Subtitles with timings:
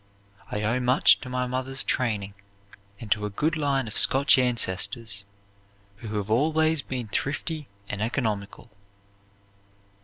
[0.49, 2.33] I owe much to my mother's training
[2.99, 5.25] and to a good line of Scotch ancestors,
[5.97, 8.71] who have always been thrifty and economical."